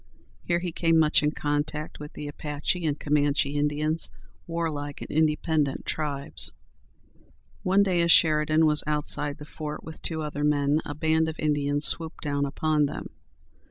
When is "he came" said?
0.57-0.97